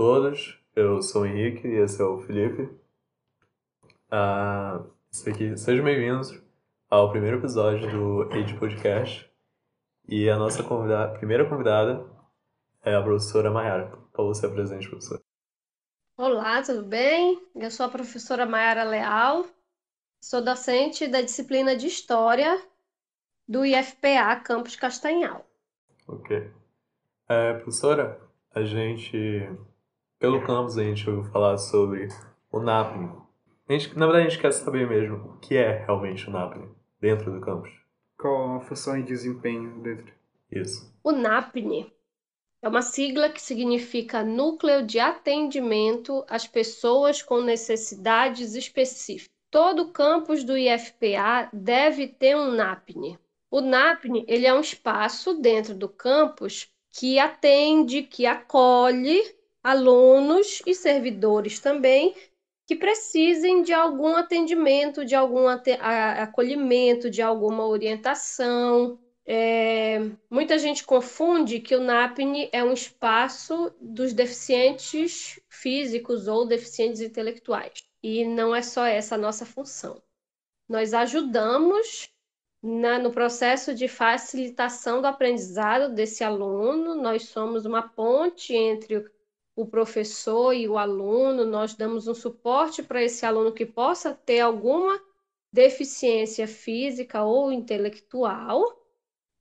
Todos, 0.00 0.58
eu 0.74 1.02
sou 1.02 1.24
o 1.24 1.26
Henrique 1.26 1.68
e 1.68 1.74
esse 1.74 2.00
é 2.00 2.04
o 2.06 2.20
Felipe. 2.20 2.74
Ah, 4.10 4.82
isso 5.12 5.28
aqui, 5.28 5.54
sejam 5.58 5.84
bem-vindos 5.84 6.42
ao 6.88 7.10
primeiro 7.10 7.36
episódio 7.36 7.86
do 7.90 8.22
Age 8.32 8.58
Podcast. 8.58 9.30
E 10.08 10.30
a 10.30 10.38
nossa 10.38 10.62
convidada, 10.62 11.12
primeira 11.18 11.46
convidada 11.46 12.06
é 12.82 12.94
a 12.94 13.02
professora 13.02 13.50
Mayara. 13.50 13.88
Por 13.88 14.10
favor, 14.10 14.34
se 14.34 14.46
apresente, 14.46 14.88
professora. 14.88 15.20
Olá, 16.16 16.62
tudo 16.62 16.82
bem? 16.82 17.38
Eu 17.54 17.70
sou 17.70 17.84
a 17.84 17.90
professora 17.90 18.46
Mayara 18.46 18.84
Leal, 18.84 19.44
sou 20.18 20.42
docente 20.42 21.08
da 21.08 21.20
disciplina 21.20 21.76
de 21.76 21.88
História 21.88 22.58
do 23.46 23.66
IFPA 23.66 24.36
Campus 24.42 24.76
Castanhal. 24.76 25.46
Ok. 26.08 26.50
É, 27.28 27.52
professora, 27.52 28.18
a 28.54 28.62
gente, 28.62 29.46
pelo 30.20 30.42
campus, 30.42 30.76
a 30.76 30.84
gente 30.84 31.08
ouviu 31.08 31.32
falar 31.32 31.56
sobre 31.56 32.08
o. 32.52 32.60
A 32.60 33.72
gente, 33.72 33.96
na 33.96 34.06
verdade, 34.06 34.26
a 34.26 34.28
gente 34.28 34.40
quer 34.40 34.52
saber 34.52 34.86
mesmo 34.86 35.16
o 35.16 35.38
que 35.38 35.56
é 35.56 35.82
realmente 35.84 36.28
o 36.28 36.30
NAPNE 36.30 36.68
dentro 37.00 37.32
do 37.32 37.40
campus. 37.40 37.70
Qual 38.18 38.56
a 38.56 38.60
função 38.60 38.98
e 38.98 39.02
desempenho 39.02 39.80
dentro? 39.82 40.12
Isso. 40.52 40.94
O 41.02 41.10
NAPNE 41.10 41.90
é 42.60 42.68
uma 42.68 42.82
sigla 42.82 43.30
que 43.30 43.40
significa 43.40 44.22
Núcleo 44.22 44.84
de 44.84 45.00
Atendimento 45.00 46.22
às 46.28 46.46
Pessoas 46.46 47.22
com 47.22 47.40
Necessidades 47.40 48.54
Específicas. 48.54 49.30
Todo 49.50 49.90
campus 49.90 50.44
do 50.44 50.56
IFPA 50.56 51.48
deve 51.50 52.06
ter 52.06 52.36
um 52.36 52.52
NAPNE. 52.52 53.18
O 53.50 53.62
NAPNE 53.62 54.24
ele 54.28 54.46
é 54.46 54.52
um 54.52 54.60
espaço 54.60 55.34
dentro 55.34 55.74
do 55.74 55.88
campus 55.88 56.70
que 56.92 57.18
atende, 57.18 58.02
que 58.02 58.26
acolhe 58.26 59.39
alunos 59.62 60.62
e 60.66 60.74
servidores 60.74 61.58
também 61.60 62.14
que 62.66 62.76
precisem 62.76 63.62
de 63.62 63.72
algum 63.72 64.14
atendimento, 64.14 65.04
de 65.04 65.16
algum 65.16 65.48
acolhimento, 65.48 67.10
de 67.10 67.20
alguma 67.20 67.66
orientação. 67.66 68.96
É, 69.26 69.98
muita 70.30 70.56
gente 70.56 70.84
confunde 70.84 71.58
que 71.58 71.74
o 71.74 71.80
NAPNE 71.80 72.48
é 72.52 72.62
um 72.62 72.72
espaço 72.72 73.74
dos 73.80 74.12
deficientes 74.12 75.40
físicos 75.48 76.28
ou 76.28 76.46
deficientes 76.46 77.00
intelectuais. 77.00 77.84
E 78.00 78.24
não 78.24 78.54
é 78.54 78.62
só 78.62 78.86
essa 78.86 79.16
a 79.16 79.18
nossa 79.18 79.44
função. 79.44 80.00
Nós 80.68 80.94
ajudamos 80.94 82.08
na, 82.62 83.00
no 83.00 83.10
processo 83.10 83.74
de 83.74 83.88
facilitação 83.88 85.00
do 85.00 85.06
aprendizado 85.06 85.92
desse 85.92 86.22
aluno, 86.22 86.94
nós 86.94 87.24
somos 87.24 87.66
uma 87.66 87.82
ponte 87.82 88.54
entre 88.54 89.04
o 89.62 89.66
professor 89.66 90.52
e 90.52 90.68
o 90.68 90.78
aluno, 90.78 91.44
nós 91.44 91.74
damos 91.74 92.06
um 92.06 92.14
suporte 92.14 92.82
para 92.82 93.02
esse 93.02 93.24
aluno 93.26 93.52
que 93.52 93.66
possa 93.66 94.14
ter 94.14 94.40
alguma 94.40 95.00
deficiência 95.52 96.46
física 96.46 97.22
ou 97.22 97.52
intelectual. 97.52 98.64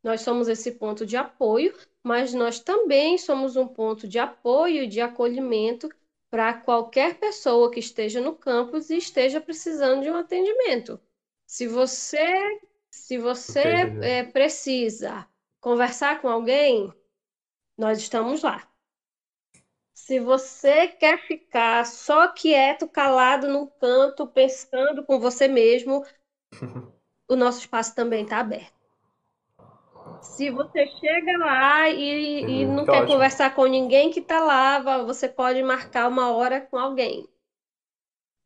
Nós 0.03 0.21
somos 0.21 0.47
esse 0.47 0.71
ponto 0.73 1.05
de 1.05 1.17
apoio, 1.17 1.75
mas 2.03 2.33
nós 2.33 2.59
também 2.59 3.17
somos 3.17 3.55
um 3.55 3.67
ponto 3.67 4.07
de 4.07 4.17
apoio 4.17 4.83
e 4.83 4.87
de 4.87 5.01
acolhimento 5.01 5.89
para 6.29 6.53
qualquer 6.53 7.19
pessoa 7.19 7.71
que 7.71 7.79
esteja 7.79 8.21
no 8.21 8.35
campus 8.35 8.89
e 8.89 8.97
esteja 8.97 9.41
precisando 9.41 10.03
de 10.03 10.11
um 10.11 10.15
atendimento. 10.15 10.99
Se 11.45 11.67
você 11.67 12.59
se 12.91 13.17
você 13.17 13.59
é, 14.01 14.23
precisa 14.23 15.27
conversar 15.59 16.21
com 16.21 16.27
alguém, 16.27 16.91
nós 17.77 17.99
estamos 17.99 18.41
lá. 18.41 18.68
Se 19.99 20.19
você 20.19 20.87
quer 20.87 21.19
ficar 21.27 21.85
só 21.85 22.29
quieto, 22.29 22.87
calado 22.87 23.47
num 23.47 23.67
canto, 23.67 24.25
pensando 24.25 25.03
com 25.05 25.19
você 25.19 25.47
mesmo, 25.47 26.03
o 27.29 27.35
nosso 27.35 27.59
espaço 27.59 27.93
também 27.95 28.23
está 28.23 28.39
aberto. 28.39 28.73
Se 30.21 30.49
você 30.49 30.87
chega 30.87 31.37
lá 31.37 31.89
e, 31.89 32.61
e 32.61 32.65
uhum, 32.65 32.75
não 32.75 32.85
tá 32.85 32.93
quer 32.93 33.03
ótimo. 33.03 33.13
conversar 33.13 33.53
com 33.53 33.65
ninguém 33.65 34.09
que 34.09 34.19
está 34.19 34.39
lá, 34.39 34.79
você 35.03 35.27
pode 35.27 35.61
marcar 35.61 36.07
uma 36.07 36.31
hora 36.31 36.61
com 36.61 36.77
alguém. 36.77 37.27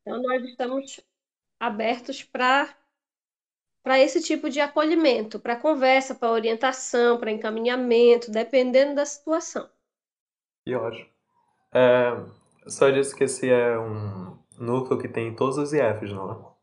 Então, 0.01 0.21
nós 0.21 0.43
estamos 0.43 0.99
abertos 1.59 2.23
para 2.23 2.75
para 3.83 3.99
esse 3.99 4.21
tipo 4.23 4.49
de 4.49 4.61
acolhimento, 4.61 5.39
para 5.39 5.57
conversa, 5.57 6.15
para 6.15 6.31
orientação, 6.31 7.19
para 7.19 7.31
encaminhamento, 7.31 8.31
dependendo 8.31 8.95
da 8.95 9.05
situação. 9.05 9.69
E 10.65 10.75
ótimo. 10.75 11.12
É, 11.73 12.69
só 12.69 12.89
disse 12.89 13.15
que 13.15 13.23
esse 13.23 13.49
é 13.49 13.77
um 13.77 14.37
núcleo 14.57 14.99
que 14.99 15.07
tem 15.07 15.27
em 15.27 15.35
todos 15.35 15.57
os 15.57 15.73
IFs, 15.73 16.11
não 16.11 16.31
é? 16.31 16.53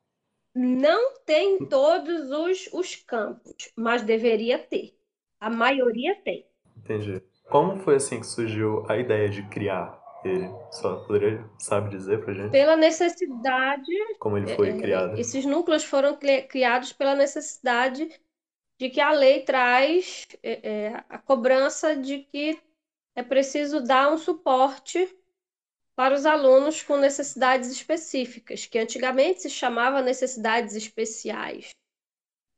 Não 0.54 1.15
tem 1.25 1.56
em 1.56 1.66
todos 1.66 2.31
os, 2.31 2.69
os 2.72 2.97
campos, 2.97 3.72
mas 3.76 4.03
deveria 4.03 4.59
ter. 4.59 4.97
A 5.41 5.48
maioria 5.48 6.21
tem. 6.22 6.47
Entendi. 6.76 7.22
Como 7.48 7.78
foi 7.78 7.97
assim 7.97 8.21
que 8.21 8.26
surgiu 8.26 8.84
a 8.88 8.97
ideia 8.97 9.28
de 9.28 9.43
criar 9.48 10.00
ele 10.25 10.50
só 10.71 10.97
poderia, 10.97 11.44
sabe 11.59 11.91
dizer 11.91 12.22
pra 12.22 12.34
gente? 12.34 12.50
Pela 12.50 12.77
necessidade. 12.77 13.91
Como 14.19 14.37
ele 14.37 14.54
foi 14.54 14.71
é, 14.71 14.78
criado? 14.78 15.19
Esses 15.19 15.44
núcleos 15.47 15.84
foram 15.84 16.19
criados 16.48 16.92
pela 16.92 17.15
necessidade 17.15 18.09
de 18.78 18.91
que 18.91 19.00
a 19.00 19.12
lei 19.12 19.41
traz 19.42 20.27
é, 20.42 20.69
é, 20.69 21.04
a 21.09 21.19
cobrança 21.19 21.97
de 21.97 22.19
que 22.19 22.59
é 23.15 23.22
preciso 23.22 23.81
dar 23.81 24.12
um 24.12 24.19
suporte 24.19 25.09
para 25.94 26.15
os 26.15 26.25
alunos 26.25 26.82
com 26.82 26.97
necessidades 26.97 27.71
específicas, 27.71 28.65
que 28.66 28.78
antigamente 28.78 29.43
se 29.43 29.50
chamava 29.50 30.00
necessidades 30.00 30.75
especiais, 30.75 31.71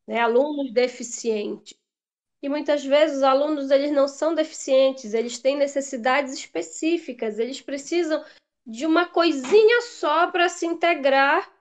né? 0.07 0.21
alunos 0.21 0.73
deficientes. 0.73 1.75
E 2.43 2.49
muitas 2.49 2.85
vezes 2.85 3.19
os 3.19 3.23
alunos 3.23 3.71
eles 3.71 3.91
não 3.93 4.07
são 4.07 4.35
deficientes, 4.35 5.15
eles 5.15 5.39
têm 5.39 5.57
necessidades 5.57 6.35
específicas, 6.35 7.39
eles 7.39 7.61
precisam 7.61 8.25
de 8.67 8.87
uma 8.87 9.07
coisinha 9.07 9.81
só 9.83 10.31
para 10.31 10.49
se 10.49 10.67
integrar 10.67 11.53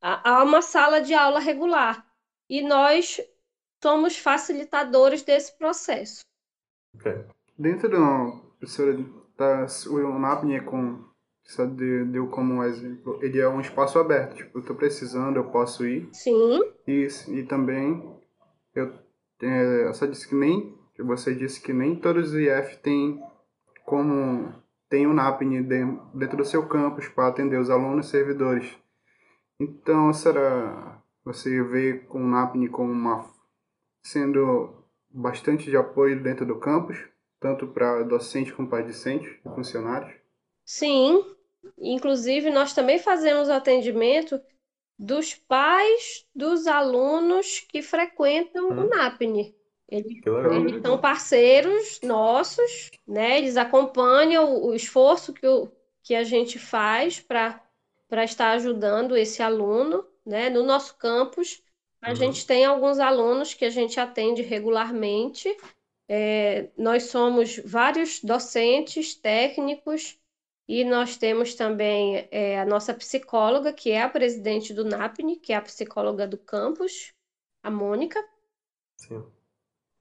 a, 0.00 0.38
a 0.38 0.42
uma 0.42 0.62
sala 0.62 1.00
de 1.00 1.14
aula 1.14 1.40
regular. 1.40 2.06
E 2.48 2.62
nós 2.62 3.20
somos 3.82 4.16
facilitadores 4.16 5.22
desse 5.22 5.56
processo. 5.56 6.20
Okay. 6.96 7.26
Dentro 7.58 7.88
do 7.88 8.40
professora 8.58 8.98
da 9.36 9.66
o 9.88 10.18
NAPNE 10.18 10.56
é 10.56 10.60
com 10.60 11.04
só 11.42 11.66
deu 11.66 12.26
como 12.28 12.54
um 12.54 12.64
exemplo, 12.64 13.18
ele 13.20 13.38
é 13.38 13.46
um 13.46 13.60
espaço 13.60 13.98
aberto, 13.98 14.36
tipo, 14.36 14.56
eu 14.56 14.60
estou 14.60 14.74
precisando, 14.74 15.36
eu 15.36 15.44
posso 15.50 15.86
ir. 15.86 16.08
Sim. 16.10 16.60
E, 16.86 17.06
e 17.28 17.42
também 17.42 18.18
eu 18.74 18.92
é, 19.42 19.92
só 19.92 20.06
disse 20.06 20.26
que 20.26 20.34
nem 20.34 20.74
você 20.98 21.34
disse 21.34 21.60
que 21.60 21.72
nem 21.72 21.96
todos 21.96 22.30
os 22.30 22.34
IF 22.34 22.78
têm 22.78 23.20
como 23.84 24.54
tem 24.88 25.06
o 25.06 25.10
um 25.10 25.14
NAPNE 25.14 25.62
dentro 26.14 26.36
do 26.36 26.44
seu 26.44 26.66
campus 26.66 27.08
para 27.08 27.28
atender 27.28 27.58
os 27.58 27.68
alunos 27.68 28.06
e 28.06 28.10
servidores. 28.10 28.74
Então, 29.58 30.12
será 30.12 31.02
você 31.24 31.62
vê 31.62 31.94
com 31.94 32.22
o 32.22 32.26
NAPNE 32.26 32.68
como 32.68 32.92
uma 32.92 33.28
sendo 34.02 34.84
bastante 35.10 35.70
de 35.70 35.76
apoio 35.76 36.22
dentro 36.22 36.44
do 36.44 36.58
campus, 36.58 36.98
tanto 37.44 37.66
para 37.66 38.02
docente 38.04 38.54
como 38.54 38.70
para 38.70 38.86
discentes 38.86 39.30
e 39.44 39.48
funcionários? 39.50 40.18
Sim, 40.64 41.22
inclusive 41.76 42.48
nós 42.48 42.72
também 42.72 42.98
fazemos 42.98 43.50
atendimento 43.50 44.40
dos 44.98 45.34
pais 45.34 46.26
dos 46.34 46.66
alunos 46.66 47.60
que 47.68 47.82
frequentam 47.82 48.70
hum. 48.70 48.86
o 48.86 48.88
NAPNE. 48.88 49.54
Eles, 49.86 50.22
eles 50.26 50.80
são 50.80 50.98
parceiros 50.98 52.00
nossos, 52.02 52.90
né? 53.06 53.36
Eles 53.36 53.58
acompanham 53.58 54.50
o, 54.50 54.68
o 54.68 54.74
esforço 54.74 55.34
que, 55.34 55.46
o, 55.46 55.70
que 56.02 56.14
a 56.14 56.24
gente 56.24 56.58
faz 56.58 57.20
para 57.20 57.60
estar 58.24 58.52
ajudando 58.52 59.18
esse 59.18 59.42
aluno, 59.42 60.02
né? 60.24 60.48
No 60.48 60.62
nosso 60.62 60.96
campus, 60.96 61.62
a 62.00 62.08
uhum. 62.08 62.16
gente 62.16 62.46
tem 62.46 62.64
alguns 62.64 62.98
alunos 62.98 63.52
que 63.52 63.66
a 63.66 63.70
gente 63.70 64.00
atende 64.00 64.40
regularmente. 64.40 65.54
É, 66.08 66.70
nós 66.76 67.04
somos 67.04 67.58
vários 67.64 68.20
docentes, 68.20 69.14
técnicos, 69.14 70.18
e 70.66 70.84
nós 70.84 71.16
temos 71.16 71.54
também 71.54 72.26
é, 72.30 72.58
a 72.58 72.64
nossa 72.64 72.94
psicóloga, 72.94 73.72
que 73.72 73.90
é 73.90 74.02
a 74.02 74.08
presidente 74.08 74.72
do 74.72 74.84
NAPNE, 74.84 75.36
que 75.36 75.52
é 75.52 75.56
a 75.56 75.62
psicóloga 75.62 76.26
do 76.26 76.38
campus, 76.38 77.12
a 77.62 77.70
Mônica. 77.70 78.22
Sim. 78.96 79.24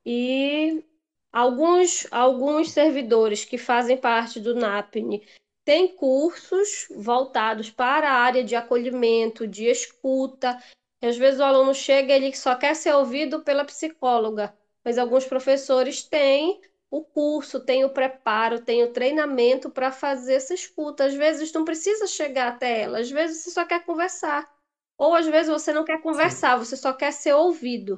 E 0.05 0.85
alguns, 1.31 2.07
alguns 2.11 2.71
servidores 2.71 3.43
que 3.43 3.57
fazem 3.57 3.97
parte 3.97 4.39
do 4.39 4.55
NAPNE 4.55 5.25
têm 5.65 5.95
cursos 5.95 6.87
voltados 6.95 7.69
para 7.69 8.09
a 8.09 8.19
área 8.19 8.43
de 8.43 8.55
acolhimento, 8.55 9.47
de 9.47 9.65
escuta. 9.65 10.57
Às 11.01 11.17
vezes 11.17 11.41
o 11.41 11.43
aluno 11.43 11.73
chega 11.73 12.13
e 12.13 12.15
ele 12.15 12.35
só 12.35 12.55
quer 12.55 12.75
ser 12.75 12.93
ouvido 12.93 13.43
pela 13.43 13.65
psicóloga, 13.65 14.57
mas 14.83 14.97
alguns 14.97 15.25
professores 15.25 16.03
têm 16.03 16.59
o 16.91 17.03
curso, 17.03 17.59
tem 17.59 17.83
o 17.85 17.89
preparo, 17.89 18.59
tem 18.59 18.83
o 18.83 18.91
treinamento 18.93 19.69
para 19.69 19.91
fazer 19.91 20.35
essa 20.35 20.53
escuta. 20.53 21.05
Às 21.05 21.13
vezes 21.15 21.51
não 21.53 21.65
precisa 21.65 22.05
chegar 22.07 22.49
até 22.49 22.81
ela, 22.81 22.99
às 22.99 23.09
vezes 23.11 23.43
você 23.43 23.51
só 23.51 23.65
quer 23.65 23.83
conversar. 23.85 24.49
Ou 24.97 25.15
às 25.15 25.25
vezes 25.27 25.51
você 25.51 25.73
não 25.73 25.83
quer 25.85 26.01
conversar, 26.01 26.57
você 26.57 26.75
só 26.77 26.93
quer 26.93 27.11
ser 27.11 27.33
ouvido. 27.33 27.97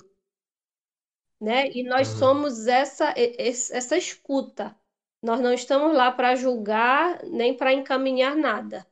Né? 1.39 1.67
E 1.73 1.83
nós 1.83 2.09
Uhum. 2.09 2.17
somos 2.17 2.67
essa, 2.67 3.13
essa 3.17 3.97
escuta. 3.97 4.75
Nós 5.21 5.39
não 5.41 5.53
estamos 5.53 5.93
lá 5.95 6.11
para 6.11 6.35
julgar 6.35 7.23
nem 7.25 7.55
para 7.55 7.73
encaminhar 7.73 8.35
nada. 8.35 8.85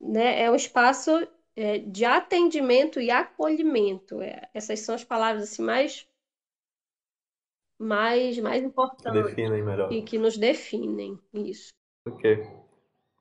Né? 0.00 0.42
É 0.42 0.50
um 0.50 0.56
espaço 0.56 1.10
é, 1.56 1.78
de 1.78 2.04
atendimento 2.04 3.00
e 3.00 3.10
acolhimento. 3.10 4.20
É, 4.22 4.48
essas 4.54 4.80
são 4.80 4.94
as 4.94 5.04
palavras 5.04 5.44
assim, 5.44 5.62
mais 5.62 6.06
mais, 7.78 8.38
mais 8.38 8.62
importantes 8.62 9.12
definem 9.12 9.62
melhor. 9.62 9.92
e 9.92 10.02
que 10.02 10.18
nos 10.18 10.36
definem. 10.36 11.18
Isso. 11.32 11.72
Ok. 12.06 12.46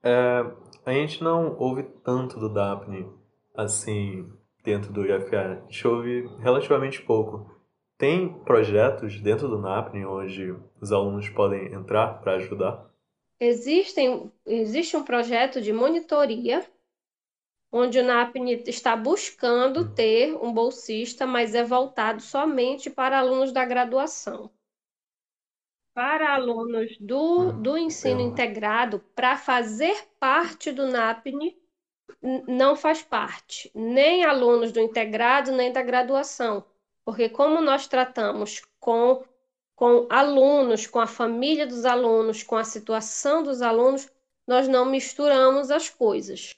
É, 0.04 0.46
a 0.86 0.92
gente 0.92 1.24
não 1.24 1.58
ouve 1.58 1.84
tanto 2.04 2.40
do 2.40 2.50
Daphne 2.50 3.08
assim 3.56 4.30
dentro 4.64 4.92
do 4.92 5.06
IFA. 5.06 5.40
A 5.40 5.56
gente 5.62 5.88
ouve 5.88 6.28
relativamente 6.40 7.02
pouco. 7.02 7.50
Tem 7.98 8.34
projetos 8.44 9.20
dentro 9.22 9.48
do 9.48 9.60
NAPNE 9.60 10.06
onde 10.06 10.56
os 10.82 10.92
alunos 10.92 11.30
podem 11.30 11.74
entrar 11.74 12.20
para 12.20 12.36
ajudar? 12.36 12.92
Existem, 13.40 14.32
existe 14.46 14.98
um 14.98 15.04
projeto 15.04 15.62
de 15.62 15.72
monitoria 15.72 16.66
onde 17.74 18.00
o 18.00 18.04
NAPNE 18.04 18.64
está 18.68 18.96
buscando 18.96 19.94
ter 19.96 20.36
um 20.36 20.54
bolsista, 20.54 21.26
mas 21.26 21.56
é 21.56 21.64
voltado 21.64 22.22
somente 22.22 22.90
para 22.90 23.18
alunos 23.18 23.52
da 23.52 23.66
graduação. 23.66 24.52
Para 25.96 26.36
alunos 26.36 26.96
do, 27.00 27.52
do 27.52 27.76
ensino 27.78 28.22
integrado, 28.22 29.00
para 29.16 29.38
fazer 29.38 30.08
parte 30.20 30.72
do 30.72 30.86
NAPNE, 30.88 31.58
n- 32.22 32.44
não 32.48 32.76
faz 32.76 33.02
parte, 33.02 33.72
nem 33.76 34.24
alunos 34.24 34.72
do 34.72 34.80
integrado, 34.80 35.52
nem 35.52 35.72
da 35.72 35.82
graduação, 35.84 36.66
porque 37.06 37.28
como 37.30 37.62
nós 37.62 37.88
tratamos 37.88 38.62
com, 38.80 39.24
com 39.76 40.08
alunos, 40.12 40.88
com 40.88 41.00
a 41.00 41.08
família 41.08 41.68
dos 41.68 41.86
alunos, 41.86 42.44
com 42.44 42.56
a 42.56 42.64
situação 42.64 43.44
dos 43.44 43.62
alunos, 43.64 44.12
nós 44.48 44.68
não 44.68 44.86
misturamos 44.86 45.72
as 45.72 45.90
coisas 45.90 46.54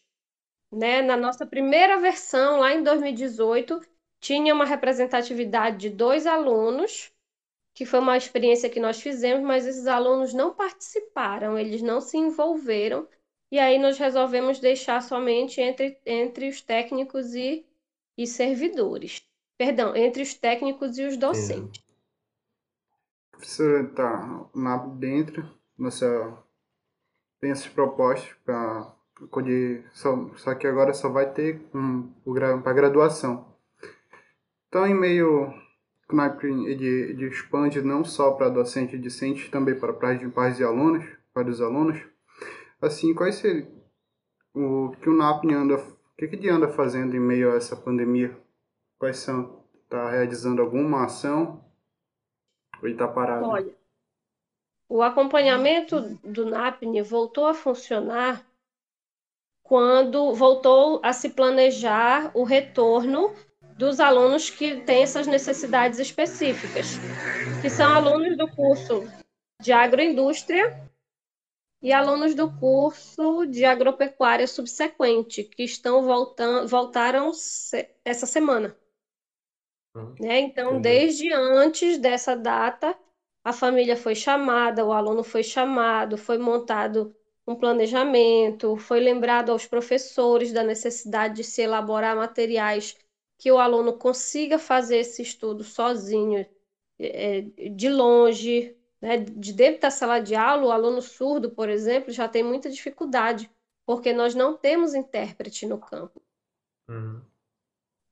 né? 0.71 1.01
Na 1.01 1.15
nossa 1.17 1.45
primeira 1.45 2.00
versão, 2.00 2.59
lá 2.59 2.73
em 2.73 2.83
2018, 2.83 3.79
tinha 4.19 4.53
uma 4.53 4.65
representatividade 4.65 5.77
de 5.77 5.89
dois 5.89 6.25
alunos, 6.25 7.12
que 7.73 7.85
foi 7.85 8.00
uma 8.00 8.17
experiência 8.17 8.69
que 8.69 8.79
nós 8.79 9.01
fizemos, 9.01 9.44
mas 9.45 9.65
esses 9.65 9.88
alunos 9.88 10.33
não 10.33 10.53
participaram, 10.53 11.57
eles 11.57 11.81
não 11.81 12.01
se 12.01 12.17
envolveram, 12.17 13.07
e 13.51 13.59
aí 13.59 13.77
nós 13.77 13.97
resolvemos 13.97 14.59
deixar 14.59 15.01
somente 15.01 15.62
entre, 15.62 16.00
entre 16.06 16.50
os 16.50 16.62
técnicos 16.62 17.35
e, 17.35 17.65
e 18.17 18.25
servidores. 18.25 19.25
Perdão, 19.57 19.95
entre 19.95 20.21
os 20.21 20.33
técnicos 20.33 20.97
e 20.97 21.03
os 21.03 21.15
docentes. 21.17 21.83
Professora, 23.31 23.88
tá 23.89 24.50
lá 24.53 24.77
dentro, 24.77 25.47
nossa 25.77 26.44
tem 27.39 27.51
essas 27.51 27.67
propostas 27.67 28.33
para 28.44 28.95
acolher, 29.23 29.85
só, 29.94 30.29
só 30.35 30.56
que 30.56 30.67
agora 30.67 30.94
só 30.94 31.09
vai 31.09 31.31
ter 31.31 31.62
um, 31.73 32.09
para 32.62 32.73
graduação. 32.73 33.53
Então, 34.67 34.85
em 34.85 34.94
meio, 34.94 35.53
o 36.09 36.15
NAP 36.15 36.44
ele, 36.44 37.25
expande 37.27 37.81
não 37.81 38.03
só 38.03 38.31
para 38.31 38.50
docente 38.50 38.95
e 38.95 39.00
discente, 39.00 39.50
também 39.50 39.79
para 39.79 39.94
pais 39.94 40.59
e 40.59 40.63
alunos, 40.63 41.06
para 41.33 41.50
os 41.50 41.62
alunos. 41.62 42.01
Assim, 42.81 43.13
quais 43.13 43.35
seria 43.35 43.67
o 44.53 44.91
que 45.01 45.09
o 45.09 45.15
NAP 45.15 45.45
anda, 45.45 45.75
o 45.75 46.17
que, 46.17 46.27
que 46.27 46.35
ele 46.35 46.50
anda 46.50 46.67
fazendo 46.67 47.15
em 47.15 47.19
meio 47.19 47.51
a 47.51 47.56
essa 47.56 47.75
pandemia? 47.75 48.38
Quais 48.97 49.17
são? 49.17 49.63
Está 49.83 50.09
realizando 50.09 50.62
alguma 50.62 51.06
ação? 51.06 51.63
Ou 52.81 52.89
está 52.89 53.07
parado? 53.07 53.45
Olha, 53.45 53.73
o 54.89 55.01
acompanhamento 55.01 56.01
do 56.23 56.45
NAPNE 56.45 57.01
voltou 57.01 57.47
a 57.47 57.53
funcionar 57.53 58.45
quando 59.65 60.33
voltou 60.35 61.01
a 61.03 61.13
se 61.13 61.31
planejar 61.31 62.31
o 62.35 62.45
retorno 62.45 63.35
dos 63.77 64.00
alunos 64.00 64.50
que 64.51 64.81
têm 64.83 65.03
essas 65.03 65.27
necessidades 65.27 66.00
específicas, 66.00 67.01
que 67.59 67.69
são 67.69 67.94
alunos 67.94 68.38
do 68.38 68.47
curso 68.50 69.12
de 69.62 69.73
agroindústria 69.73 70.75
e 71.81 71.94
alunos 71.94 72.35
do 72.35 72.51
curso 72.51 73.45
de 73.45 73.63
agropecuária 73.63 74.45
subsequente, 74.47 75.44
que 75.45 75.63
estão 75.63 76.03
voltando, 76.03 76.67
voltaram 76.67 77.31
se- 77.33 77.89
essa 78.03 78.25
semana. 78.25 78.75
Hum, 79.95 80.15
Né? 80.19 80.39
Então, 80.41 80.79
desde 80.81 81.31
antes 81.33 81.97
dessa 81.97 82.35
data, 82.35 82.97
a 83.44 83.53
família 83.53 83.95
foi 83.97 84.15
chamada, 84.15 84.85
o 84.85 84.91
aluno 84.94 85.23
foi 85.23 85.44
chamado, 85.44 86.17
foi 86.17 86.38
montado 86.38 87.15
um 87.47 87.56
planejamento, 87.56 88.75
foi 88.77 89.00
lembrado 89.00 89.51
aos 89.51 89.65
professores 89.65 90.51
da 90.51 90.63
necessidade 90.63 91.36
de 91.36 91.44
se 91.44 91.62
elaborar 91.62 92.15
materiais 92.15 92.97
que 93.38 93.51
o 93.51 93.59
aluno 93.59 93.97
consiga 93.97 94.57
fazer 94.57 94.97
esse 94.97 95.21
estudo 95.21 95.63
sozinho, 95.63 96.45
eh, 97.00 97.42
de 97.72 97.89
longe, 97.89 98.75
né? 99.01 99.17
De 99.17 99.53
dentro 99.53 99.81
da 99.81 99.91
sala 99.91 100.19
de 100.19 100.36
aula, 100.36 100.65
o 100.65 100.72
aluno 100.72 101.01
surdo, 101.01 101.51
por 101.51 101.69
exemplo, 101.69 102.12
já 102.12 102.27
tem 102.27 102.43
muita 102.43 102.69
dificuldade, 102.69 103.51
porque 103.86 104.12
nós 104.13 104.34
não 104.34 104.58
temos 104.58 104.96
intérprete 104.96 105.65
no 105.65 105.77
campo. 105.77 106.22
Uhum. 106.89 107.22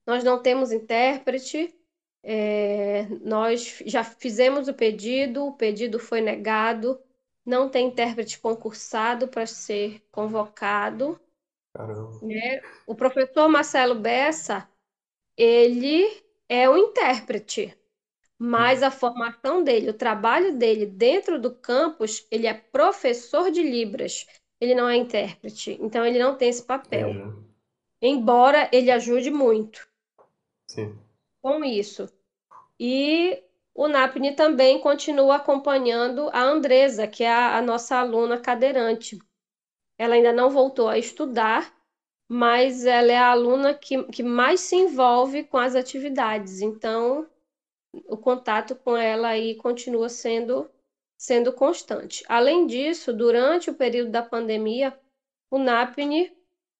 Nós 0.05 0.23
não 0.23 0.41
temos 0.41 0.71
intérprete, 0.71 1.73
é, 2.21 3.07
nós 3.21 3.81
já 3.85 4.03
fizemos 4.03 4.67
o 4.67 4.73
pedido, 4.73 5.47
o 5.47 5.53
pedido 5.53 5.97
foi 5.97 6.21
negado, 6.21 7.01
não 7.45 7.69
tem 7.69 7.87
intérprete 7.87 8.39
concursado 8.39 9.27
para 9.27 9.45
ser 9.45 10.01
convocado. 10.11 11.19
Caramba. 11.73 12.19
O 12.85 12.95
professor 12.95 13.49
Marcelo 13.49 13.95
Bessa, 13.95 14.67
ele 15.37 16.23
é 16.47 16.69
o 16.69 16.77
intérprete, 16.77 17.77
mas 18.37 18.83
a 18.83 18.91
formação 18.91 19.63
dele, 19.63 19.89
o 19.89 19.93
trabalho 19.93 20.55
dele 20.57 20.85
dentro 20.85 21.39
do 21.39 21.53
campus, 21.53 22.25
ele 22.29 22.47
é 22.47 22.53
professor 22.53 23.49
de 23.49 23.63
Libras, 23.63 24.27
ele 24.59 24.75
não 24.75 24.87
é 24.87 24.95
intérprete, 24.95 25.77
então 25.81 26.05
ele 26.05 26.19
não 26.19 26.35
tem 26.35 26.49
esse 26.49 26.63
papel, 26.63 27.09
Entendi. 27.09 27.47
embora 28.01 28.69
ele 28.71 28.91
ajude 28.91 29.31
muito. 29.31 29.87
Sim. 30.67 30.97
com 31.41 31.63
isso. 31.63 32.09
E 32.79 33.43
o 33.75 33.87
NAPNE 33.87 34.35
também 34.35 34.79
continua 34.79 35.37
acompanhando 35.37 36.29
a 36.31 36.41
Andresa, 36.41 37.07
que 37.07 37.23
é 37.23 37.31
a, 37.31 37.57
a 37.57 37.61
nossa 37.61 37.97
aluna 37.97 38.39
cadeirante. 38.39 39.17
Ela 39.97 40.15
ainda 40.15 40.31
não 40.33 40.49
voltou 40.49 40.87
a 40.87 40.97
estudar, 40.97 41.73
mas 42.27 42.85
ela 42.85 43.11
é 43.11 43.17
a 43.17 43.31
aluna 43.31 43.73
que, 43.73 44.03
que 44.05 44.23
mais 44.23 44.61
se 44.61 44.75
envolve 44.75 45.43
com 45.43 45.57
as 45.57 45.75
atividades. 45.75 46.61
Então, 46.61 47.27
o 48.07 48.17
contato 48.17 48.75
com 48.75 48.97
ela 48.97 49.29
aí 49.29 49.55
continua 49.55 50.09
sendo, 50.09 50.69
sendo 51.17 51.53
constante. 51.53 52.23
Além 52.27 52.65
disso, 52.65 53.13
durante 53.13 53.69
o 53.69 53.75
período 53.75 54.11
da 54.11 54.23
pandemia, 54.23 54.97
o 55.49 55.59
NAPNE 55.59 56.35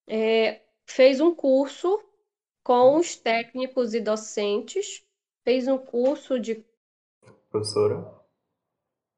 eh, 0.08 0.62
fez 0.86 1.22
um 1.22 1.34
curso 1.34 2.02
com 2.64 2.96
os 2.96 3.16
técnicos 3.16 3.94
e 3.94 4.00
docentes, 4.00 5.04
fez 5.44 5.68
um 5.68 5.78
curso 5.78 6.40
de. 6.40 6.66
Professora? 7.54 8.00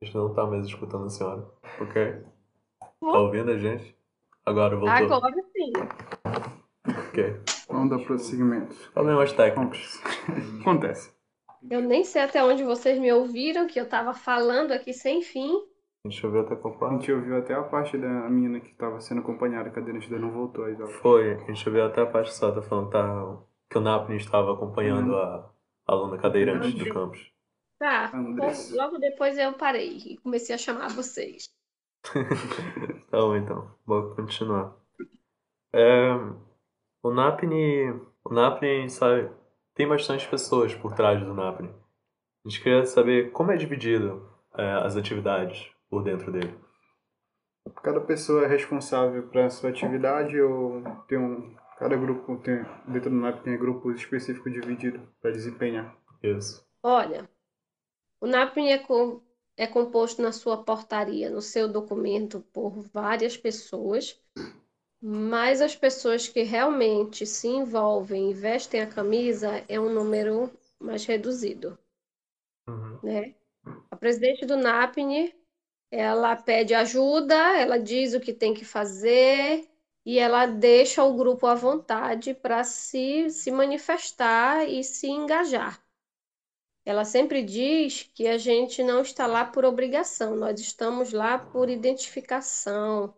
A 0.02 0.06
gente 0.06 0.14
não 0.14 0.34
tá 0.34 0.46
mais 0.46 0.66
escutando 0.66 1.06
a 1.06 1.10
senhora. 1.10 1.48
Ok? 1.80 2.22
Tá 3.00 3.18
ouvindo 3.18 3.50
a 3.50 3.58
gente? 3.58 3.98
Agora 4.46 4.76
voltou. 4.76 5.16
Agora 5.16 5.36
sim. 5.54 5.72
Ok. 7.08 7.40
Vamos 7.70 7.90
dar 7.90 8.06
prosseguimento. 8.06 8.76
Problemas 8.94 9.32
técnicos. 9.32 10.02
Acontece. 10.60 11.16
Eu 11.72 11.80
nem 11.80 12.04
sei 12.04 12.24
até 12.24 12.44
onde 12.44 12.66
vocês 12.66 13.00
me 13.00 13.10
ouviram, 13.14 13.68
que 13.68 13.80
eu 13.80 13.86
estava 13.86 14.14
falando 14.14 14.74
aqui 14.74 14.92
sem 14.92 15.22
fim. 15.22 15.64
Deixa 16.04 16.28
eu 16.28 16.32
ver 16.32 16.42
até 16.42 16.56
A 16.56 16.58
qual 16.58 16.92
gente 16.92 17.14
ouviu 17.14 17.38
até 17.38 17.54
a 17.54 17.64
parte 17.64 17.98
da 17.98 18.30
menina 18.30 18.60
que 18.60 18.72
estava 18.72 19.00
sendo 19.00 19.22
acompanhada, 19.22 19.70
a 19.70 19.72
cadeirante 19.72 20.14
ainda 20.14 20.20
não 20.20 20.34
voltou 20.34 20.66
aí. 20.66 20.76
Foi, 21.02 21.36
a 21.36 21.38
gente 21.38 21.70
ouviu 21.70 21.86
até 21.86 22.02
a 22.02 22.06
parte 22.06 22.34
só, 22.34 22.52
tá 22.52 22.62
falando 22.62 22.90
tá, 22.90 23.38
que 23.70 23.78
o 23.78 23.82
Napni 23.82 24.18
estava 24.18 24.54
acompanhando 24.54 25.16
a 25.16 25.50
aluna 25.88 26.18
cadeirante 26.18 26.78
do 26.78 26.94
campus. 26.94 27.35
Tá, 27.78 28.16
Andressa. 28.16 28.76
logo 28.76 28.98
depois 28.98 29.38
eu 29.38 29.54
parei 29.54 29.98
e 29.98 30.18
comecei 30.18 30.56
a 30.56 30.58
chamar 30.58 30.90
vocês. 30.90 31.50
Tá 33.10 33.20
bom, 33.20 33.36
então. 33.36 33.72
Vou 33.86 34.14
continuar. 34.16 34.76
É, 35.74 36.12
o 37.02 37.12
Napni, 37.12 37.90
o 38.24 38.34
Napni, 38.34 38.90
sabe, 38.90 39.32
tem 39.74 39.88
bastante 39.88 40.28
pessoas 40.28 40.74
por 40.74 40.94
trás 40.94 41.24
do 41.24 41.34
Napni. 41.34 41.70
A 42.46 42.50
gente 42.50 42.62
queria 42.62 42.86
saber 42.86 43.32
como 43.32 43.52
é 43.52 43.58
dividido 43.58 44.30
é, 44.58 44.72
as 44.86 44.96
atividades 44.96 45.70
por 45.90 46.04
dentro 46.04 46.32
dele? 46.32 46.54
Cada 47.82 48.00
pessoa 48.02 48.44
é 48.44 48.48
responsável 48.48 49.28
para 49.28 49.46
a 49.46 49.50
sua 49.50 49.70
atividade 49.70 50.40
ou 50.40 50.84
tem 51.08 51.18
um 51.18 51.56
cada 51.78 51.98
grupo 51.98 52.38
tem 52.38 52.64
dentro 52.88 53.10
do 53.10 53.16
NAP 53.18 53.44
tem 53.44 53.58
grupos 53.58 53.96
específicos 53.96 54.54
divididos 54.54 55.02
para 55.22 55.32
desempenhar? 55.32 55.96
Isso. 56.22 56.66
Olha, 56.82 57.30
o 58.26 58.28
NAPNI 58.28 58.72
é, 58.72 58.78
co 58.80 59.22
é 59.56 59.68
composto 59.68 60.20
na 60.20 60.32
sua 60.32 60.64
portaria, 60.64 61.30
no 61.30 61.44
seu 61.44 61.68
documento, 61.68 62.44
por 62.52 62.72
várias 62.92 63.38
pessoas, 63.38 64.20
mas 65.00 65.62
as 65.62 65.76
pessoas 65.76 66.28
que 66.28 66.42
realmente 66.42 67.24
se 67.24 67.48
envolvem 67.48 68.32
e 68.32 68.34
vestem 68.34 68.82
a 68.82 68.88
camisa 68.88 69.64
é 69.70 69.80
um 69.80 69.94
número 69.94 70.52
mais 70.80 71.06
reduzido. 71.06 71.78
Uhum. 72.68 73.00
Né? 73.04 73.36
A 73.92 73.96
presidente 73.96 74.44
do 74.44 74.58
NAPNI, 74.58 75.32
ela 75.92 76.36
pede 76.36 76.74
ajuda, 76.74 77.36
ela 77.60 77.78
diz 77.78 78.16
o 78.16 78.20
que 78.20 78.34
tem 78.34 78.56
que 78.56 78.66
fazer 78.66 79.70
e 80.04 80.18
ela 80.18 80.48
deixa 80.48 81.04
o 81.04 81.16
grupo 81.16 81.46
à 81.46 81.54
vontade 81.54 82.34
para 82.34 82.64
se, 82.64 83.30
se 83.30 83.52
manifestar 83.52 84.68
e 84.68 84.84
se 84.84 85.08
engajar. 85.08 85.85
Ela 86.86 87.04
sempre 87.04 87.42
diz 87.42 88.10
que 88.14 88.28
a 88.28 88.38
gente 88.38 88.84
não 88.84 89.02
está 89.02 89.26
lá 89.26 89.44
por 89.44 89.66
obrigação, 89.66 90.36
nós 90.36 90.60
estamos 90.60 91.12
lá 91.12 91.40
por 91.40 91.68
identificação, 91.68 93.14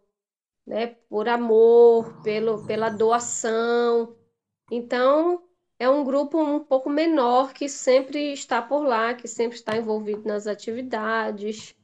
né? 0.65 0.95
por 1.09 1.27
amor, 1.27 2.21
pelo, 2.23 2.65
pela 2.65 2.89
doação. 2.89 4.15
Então, 4.71 5.43
é 5.77 5.89
um 5.89 6.03
grupo 6.03 6.41
um 6.41 6.59
pouco 6.59 6.89
menor 6.89 7.53
que 7.53 7.67
sempre 7.67 8.31
está 8.31 8.61
por 8.61 8.85
lá, 8.85 9.13
que 9.13 9.27
sempre 9.27 9.57
está 9.57 9.75
envolvido 9.75 10.25
nas 10.25 10.47
atividades, 10.47 11.75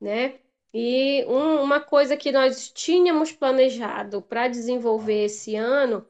né? 0.00 0.40
E 0.74 1.24
um, 1.26 1.62
uma 1.62 1.80
coisa 1.80 2.16
que 2.16 2.30
nós 2.30 2.70
tínhamos 2.70 3.32
planejado 3.32 4.20
para 4.20 4.48
desenvolver 4.48 5.24
esse 5.24 5.56
ano 5.56 6.06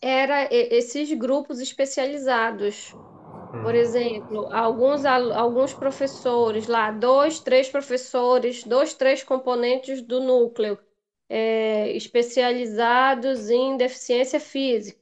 era 0.00 0.48
esses 0.50 1.12
grupos 1.12 1.60
especializados. 1.60 2.94
Por 3.62 3.74
exemplo, 3.74 4.48
alguns, 4.52 5.04
alguns 5.04 5.74
professores 5.74 6.66
lá, 6.66 6.90
dois, 6.90 7.40
três 7.40 7.68
professores, 7.68 8.64
dois, 8.64 8.94
três 8.94 9.22
componentes 9.22 10.00
do 10.02 10.20
núcleo 10.20 10.78
é, 11.28 11.90
especializados 11.92 13.50
em 13.50 13.76
deficiência 13.76 14.40
física, 14.40 14.98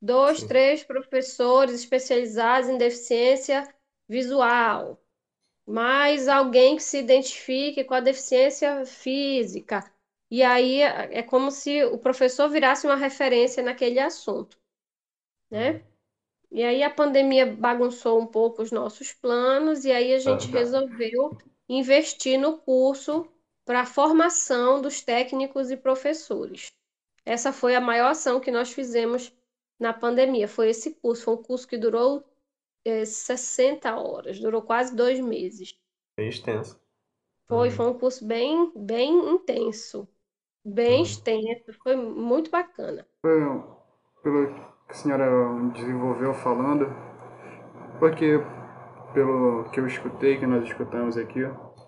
dois, 0.00 0.40
Sim. 0.40 0.46
três 0.46 0.84
professores 0.84 1.74
especializados 1.76 2.68
em 2.68 2.78
deficiência 2.78 3.68
visual, 4.08 4.98
mais 5.66 6.28
alguém 6.28 6.76
que 6.76 6.82
se 6.82 6.98
identifique 6.98 7.84
com 7.84 7.94
a 7.94 8.00
deficiência 8.00 8.84
física. 8.86 9.84
E 10.30 10.42
aí 10.42 10.80
é 10.82 11.22
como 11.22 11.50
se 11.50 11.84
o 11.84 11.98
professor 11.98 12.48
virasse 12.48 12.86
uma 12.86 12.96
referência 12.96 13.62
naquele 13.62 13.98
assunto, 14.00 14.58
né? 15.50 15.82
E 16.52 16.62
aí 16.62 16.82
a 16.82 16.90
pandemia 16.90 17.46
bagunçou 17.46 18.20
um 18.20 18.26
pouco 18.26 18.60
os 18.60 18.70
nossos 18.70 19.10
planos, 19.10 19.86
e 19.86 19.90
aí 19.90 20.12
a 20.12 20.18
gente 20.18 20.48
resolveu 20.48 21.38
investir 21.66 22.38
no 22.38 22.58
curso 22.58 23.26
para 23.64 23.80
a 23.80 23.86
formação 23.86 24.82
dos 24.82 25.00
técnicos 25.00 25.70
e 25.70 25.78
professores. 25.78 26.70
Essa 27.24 27.54
foi 27.54 27.74
a 27.74 27.80
maior 27.80 28.10
ação 28.10 28.38
que 28.38 28.50
nós 28.50 28.70
fizemos 28.70 29.32
na 29.80 29.94
pandemia, 29.94 30.46
foi 30.46 30.68
esse 30.68 30.94
curso. 30.96 31.24
Foi 31.24 31.34
um 31.34 31.42
curso 31.42 31.66
que 31.66 31.78
durou 31.78 32.22
é, 32.84 33.02
60 33.02 33.96
horas, 33.96 34.38
durou 34.38 34.60
quase 34.60 34.94
dois 34.94 35.18
meses. 35.20 35.74
Bem 36.18 36.28
extenso. 36.28 36.78
Foi, 37.48 37.68
uhum. 37.68 37.74
foi 37.74 37.86
um 37.86 37.98
curso 37.98 38.26
bem, 38.26 38.70
bem 38.76 39.10
intenso, 39.30 40.06
bem 40.62 40.96
uhum. 40.96 41.02
extenso, 41.02 41.72
foi 41.82 41.96
muito 41.96 42.50
bacana. 42.50 43.06
Foi, 43.22 43.40
pelo 44.22 44.71
que 44.92 44.98
a 44.98 45.00
senhora 45.00 45.26
desenvolveu 45.72 46.34
falando, 46.34 46.94
porque 47.98 48.38
pelo 49.14 49.64
que 49.70 49.80
eu 49.80 49.86
escutei, 49.86 50.38
que 50.38 50.46
nós 50.46 50.64
escutamos 50.64 51.16
aqui, 51.16 51.42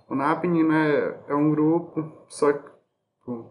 o 0.09 0.15
NAPNI 0.15 0.63
né, 0.63 1.21
é 1.29 1.35
um 1.35 1.51
grupo, 1.51 2.25
só 2.29 2.53
que 2.53 2.71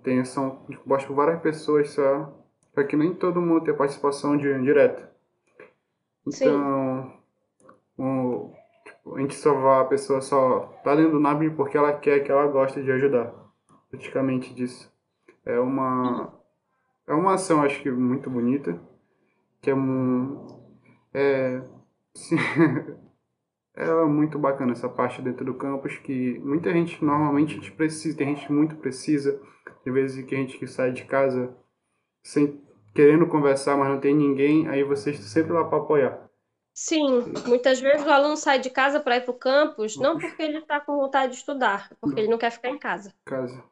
tem, 0.03 0.25
são 0.25 0.65
compostos 0.77 1.05
por 1.05 1.15
várias 1.15 1.41
pessoas 1.41 1.91
só, 1.91 2.33
só 2.73 2.83
que 2.83 2.95
nem 2.95 3.13
todo 3.13 3.41
mundo 3.41 3.63
tem 3.63 3.75
participação 3.75 4.35
de, 4.35 4.59
direta. 4.61 5.11
Então, 6.25 7.13
o, 7.97 8.51
tipo, 8.85 9.15
a 9.15 9.21
gente 9.21 9.35
só 9.35 9.53
vai, 9.53 9.81
a 9.81 9.85
pessoa 9.85 10.21
só 10.21 10.61
tá 10.83 10.95
dentro 10.95 11.11
do 11.13 11.19
NAPNI 11.19 11.51
porque 11.51 11.77
ela 11.77 11.93
quer, 11.93 12.21
que 12.21 12.31
ela 12.31 12.47
gosta 12.47 12.81
de 12.81 12.91
ajudar. 12.91 13.31
Praticamente 13.91 14.53
disso. 14.53 14.91
É 15.45 15.59
uma, 15.59 16.33
é 17.05 17.13
uma 17.13 17.33
ação, 17.35 17.61
acho 17.61 17.81
que 17.83 17.91
muito 17.91 18.29
bonita 18.29 18.79
que 19.63 19.69
é 19.69 19.75
um. 19.75 20.45
É, 21.13 21.63
sim, 22.13 22.35
é 23.73 24.05
muito 24.05 24.37
bacana 24.37 24.73
essa 24.73 24.89
parte 24.89 25.21
dentro 25.21 25.45
do 25.45 25.53
campus 25.53 25.97
que 25.97 26.37
muita 26.39 26.71
gente 26.73 27.03
normalmente 27.03 27.55
gente 27.55 27.71
precisa, 27.71 28.17
tem 28.17 28.35
gente 28.35 28.45
que 28.45 28.51
muito 28.53 28.75
precisa, 28.75 29.41
tem 29.83 29.93
vezes 29.93 30.23
que 30.25 30.35
a 30.35 30.37
gente 30.37 30.59
que 30.59 30.67
sai 30.67 30.91
de 30.91 31.05
casa 31.05 31.55
sem 32.21 32.61
querendo 32.93 33.25
conversar, 33.25 33.77
mas 33.77 33.89
não 33.89 33.99
tem 33.99 34.13
ninguém, 34.13 34.67
aí 34.67 34.83
vocês 34.83 35.15
estão 35.15 35.31
sempre 35.31 35.53
lá 35.53 35.63
para 35.63 35.77
apoiar. 35.77 36.29
Sim, 36.75 37.31
muitas 37.47 37.79
vezes 37.79 38.05
o 38.05 38.09
aluno 38.09 38.35
sai 38.35 38.59
de 38.59 38.69
casa 38.69 38.99
para 38.99 39.17
ir 39.17 39.21
para 39.21 39.31
o 39.31 39.37
campus, 39.37 39.95
não 39.95 40.19
porque 40.19 40.41
ele 40.41 40.57
está 40.57 40.79
com 40.79 40.97
vontade 40.97 41.33
de 41.33 41.39
estudar, 41.39 41.89
porque 42.01 42.19
ele 42.19 42.29
não 42.29 42.37
quer 42.37 42.51
ficar 42.51 42.69
em 42.69 42.77
casa. 42.77 43.13
Casa. 43.25 43.63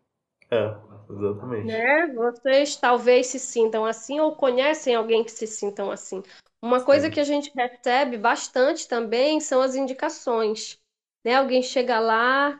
É, 0.51 0.75
exatamente. 1.10 1.67
Né? 1.67 2.08
Vocês 2.13 2.75
talvez 2.75 3.27
se 3.27 3.39
sintam 3.39 3.86
assim 3.86 4.20
ou 4.20 4.36
conhecem 4.36 4.96
alguém 4.96 5.24
que 5.24 5.31
se 5.31 5.48
sintam 5.48 5.89
assim. 5.89 6.22
Uma 6.62 6.84
coisa 6.84 7.08
Sim. 7.08 7.13
que 7.13 7.20
a 7.20 7.24
gente 7.24 7.51
recebe 7.55 8.17
bastante 8.17 8.88
também 8.88 9.39
são 9.39 9.62
as 9.62 9.75
indicações. 9.75 10.79
Né? 11.24 11.36
Alguém 11.36 11.63
chega 11.63 12.00
lá, 12.00 12.60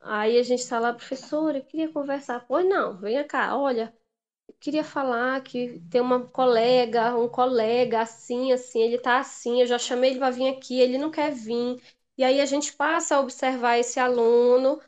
aí 0.00 0.38
a 0.38 0.42
gente 0.42 0.60
está 0.60 0.78
lá, 0.78 0.92
professora, 0.92 1.58
eu 1.58 1.64
queria 1.64 1.92
conversar. 1.92 2.44
Pois 2.48 2.66
não, 2.66 2.96
venha 2.96 3.24
cá, 3.24 3.56
olha, 3.56 3.94
eu 4.48 4.54
queria 4.58 4.82
falar 4.82 5.40
que 5.42 5.80
tem 5.90 6.00
uma 6.00 6.26
colega, 6.26 7.16
um 7.16 7.28
colega 7.28 8.00
assim, 8.00 8.52
assim, 8.52 8.80
ele 8.80 8.98
tá 8.98 9.18
assim, 9.18 9.60
eu 9.60 9.66
já 9.66 9.78
chamei 9.78 10.10
ele 10.10 10.18
para 10.18 10.30
vir 10.30 10.48
aqui, 10.48 10.80
ele 10.80 10.98
não 10.98 11.10
quer 11.10 11.30
vir. 11.32 11.80
E 12.18 12.24
aí 12.24 12.40
a 12.40 12.46
gente 12.46 12.72
passa 12.72 13.16
a 13.16 13.20
observar 13.20 13.78
esse 13.78 14.00
aluno 14.00 14.80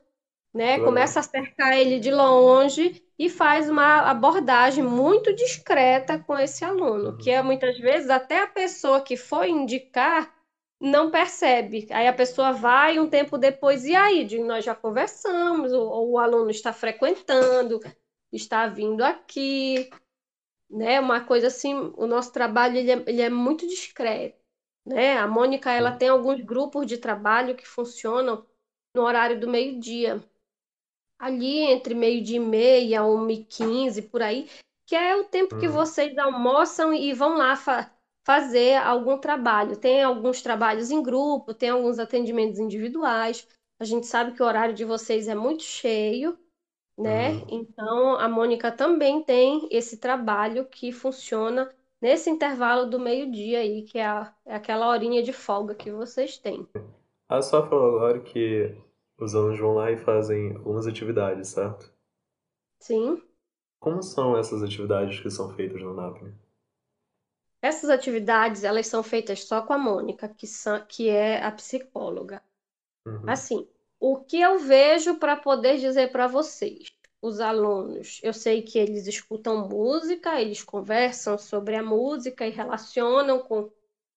né? 0.52 0.78
Começa 0.80 1.20
a 1.20 1.22
cercar 1.22 1.76
ele 1.78 1.98
de 1.98 2.10
longe 2.10 3.02
e 3.18 3.30
faz 3.30 3.70
uma 3.70 4.10
abordagem 4.10 4.84
muito 4.84 5.34
discreta 5.34 6.18
com 6.18 6.38
esse 6.38 6.64
aluno, 6.64 7.16
que 7.16 7.30
é 7.30 7.42
muitas 7.42 7.78
vezes 7.78 8.10
até 8.10 8.42
a 8.42 8.46
pessoa 8.46 9.00
que 9.00 9.16
foi 9.16 9.48
indicar 9.50 10.32
não 10.80 11.10
percebe. 11.10 11.86
Aí 11.90 12.08
a 12.08 12.12
pessoa 12.12 12.52
vai 12.52 12.98
um 12.98 13.08
tempo 13.08 13.38
depois, 13.38 13.84
e 13.84 13.94
aí, 13.94 14.26
nós 14.40 14.64
já 14.64 14.74
conversamos, 14.74 15.72
ou, 15.72 16.10
o 16.10 16.18
aluno 16.18 16.50
está 16.50 16.72
frequentando, 16.72 17.80
está 18.32 18.66
vindo 18.66 19.02
aqui, 19.02 19.88
né? 20.68 21.00
Uma 21.00 21.20
coisa 21.20 21.46
assim, 21.46 21.74
o 21.96 22.06
nosso 22.06 22.32
trabalho 22.32 22.76
ele 22.76 22.90
é, 22.90 23.04
ele 23.06 23.22
é 23.22 23.30
muito 23.30 23.66
discreto, 23.66 24.38
né? 24.84 25.16
A 25.18 25.28
Mônica 25.28 25.70
ela 25.70 25.92
tem 25.92 26.08
alguns 26.08 26.40
grupos 26.40 26.86
de 26.86 26.98
trabalho 26.98 27.54
que 27.54 27.66
funcionam 27.66 28.44
no 28.94 29.02
horário 29.02 29.38
do 29.40 29.48
meio-dia 29.48 30.22
ali 31.22 31.60
entre 31.60 31.94
meio-dia 31.94 32.38
e 32.38 32.40
meia, 32.40 33.04
uma 33.04 33.30
e 33.30 33.44
quinze, 33.44 34.02
por 34.02 34.20
aí, 34.20 34.50
que 34.84 34.96
é 34.96 35.14
o 35.14 35.22
tempo 35.22 35.56
que 35.56 35.68
hum. 35.68 35.72
vocês 35.72 36.18
almoçam 36.18 36.92
e 36.92 37.12
vão 37.12 37.38
lá 37.38 37.54
fa 37.54 37.88
fazer 38.24 38.76
algum 38.76 39.16
trabalho. 39.18 39.76
Tem 39.76 40.02
alguns 40.02 40.42
trabalhos 40.42 40.90
em 40.90 41.00
grupo, 41.02 41.54
tem 41.54 41.70
alguns 41.70 42.00
atendimentos 42.00 42.58
individuais. 42.58 43.48
A 43.80 43.84
gente 43.84 44.06
sabe 44.06 44.32
que 44.32 44.42
o 44.42 44.46
horário 44.46 44.74
de 44.74 44.84
vocês 44.84 45.28
é 45.28 45.34
muito 45.34 45.62
cheio, 45.62 46.36
né? 46.98 47.30
Uhum. 47.30 47.46
Então, 47.50 48.14
a 48.16 48.28
Mônica 48.28 48.70
também 48.70 49.22
tem 49.22 49.68
esse 49.70 49.98
trabalho 49.98 50.66
que 50.66 50.92
funciona 50.92 51.68
nesse 52.00 52.30
intervalo 52.30 52.86
do 52.86 52.98
meio-dia 52.98 53.58
aí, 53.58 53.82
que 53.82 53.98
é, 53.98 54.06
a, 54.06 54.32
é 54.44 54.54
aquela 54.54 54.88
horinha 54.88 55.22
de 55.22 55.32
folga 55.32 55.74
que 55.74 55.90
vocês 55.90 56.36
têm. 56.36 56.66
A 57.28 57.42
só 57.42 57.66
falou 57.68 57.96
agora 57.96 58.20
que 58.20 58.76
os 59.22 59.34
alunos 59.34 59.58
vão 59.58 59.74
lá 59.74 59.90
e 59.90 59.96
fazem 59.96 60.56
algumas 60.56 60.86
atividades, 60.86 61.48
certo? 61.48 61.92
Sim. 62.80 63.22
Como 63.80 64.02
são 64.02 64.36
essas 64.36 64.62
atividades 64.62 65.20
que 65.20 65.30
são 65.30 65.54
feitas 65.54 65.80
no 65.82 65.94
NAPNE? 65.94 66.34
Essas 67.60 67.90
atividades, 67.90 68.64
elas 68.64 68.88
são 68.88 69.02
feitas 69.02 69.44
só 69.44 69.62
com 69.62 69.72
a 69.72 69.78
Mônica, 69.78 70.28
que, 70.28 70.46
são, 70.46 70.84
que 70.86 71.08
é 71.08 71.42
a 71.42 71.52
psicóloga. 71.52 72.42
Uhum. 73.06 73.28
Assim, 73.28 73.68
o 74.00 74.18
que 74.18 74.40
eu 74.40 74.58
vejo 74.58 75.16
para 75.16 75.36
poder 75.36 75.78
dizer 75.78 76.10
para 76.10 76.26
vocês? 76.26 76.92
Os 77.20 77.38
alunos, 77.38 78.18
eu 78.24 78.32
sei 78.32 78.62
que 78.62 78.76
eles 78.76 79.06
escutam 79.06 79.68
música, 79.68 80.40
eles 80.40 80.64
conversam 80.64 81.38
sobre 81.38 81.76
a 81.76 81.82
música 81.84 82.44
e 82.44 82.50
relacionam 82.50 83.38
com 83.38 83.70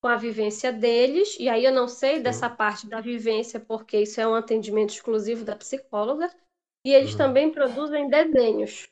com 0.06 0.10
a 0.10 0.16
vivência 0.18 0.72
deles, 0.72 1.36
e 1.40 1.50
aí 1.50 1.66
eu 1.66 1.74
não 1.74 1.88
sei 1.88 2.20
dessa 2.20 2.48
parte 2.48 2.88
da 2.88 3.02
vivência, 3.02 3.60
porque 3.60 3.98
isso 4.02 4.22
é 4.22 4.28
um 4.28 4.36
atendimento 4.36 4.92
exclusivo 4.94 5.44
da 5.44 5.56
psicóloga, 5.56 6.30
e 6.86 6.94
eles 6.94 7.16
Uhum. 7.16 7.18
também 7.18 7.52
produzem 7.52 8.08
desenhos, 8.08 8.88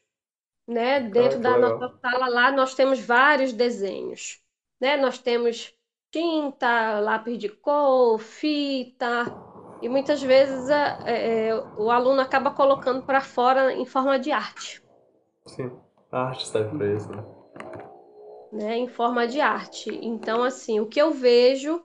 né? 0.67 0.99
Dentro 1.01 1.39
que 1.41 1.49
da 1.49 1.57
legal. 1.57 1.57
nossa 1.57 1.89
sala 2.01 2.27
lá, 2.29 2.51
nós 2.51 2.75
temos 2.75 2.99
vários 2.99 3.53
desenhos, 3.53 4.41
né? 4.81 4.97
Nós 4.97 5.19
temos 5.19 5.73
tinta, 6.11 6.99
lápis 6.99 7.37
de 7.37 7.49
cor, 7.49 8.19
fita, 8.19 9.35
e 9.81 9.89
muitas 9.89 10.21
vezes 10.21 10.69
é, 10.69 11.49
é, 11.49 11.55
o 11.75 11.91
aluno 11.91 12.21
acaba 12.21 12.51
colocando 12.51 13.03
para 13.03 13.21
fora 13.21 13.73
em 13.73 13.85
forma 13.85 14.19
de 14.19 14.31
arte. 14.31 14.81
Sim, 15.45 15.71
a 16.11 16.19
arte 16.27 16.45
serve 16.45 16.95
isso, 16.95 17.09
né? 17.15 17.23
Né, 18.53 18.77
em 18.77 18.87
forma 18.87 19.27
de 19.27 19.41
arte. 19.41 19.89
Então, 19.91 20.43
assim, 20.43 20.79
o 20.79 20.87
que 20.87 21.01
eu 21.01 21.11
vejo 21.13 21.83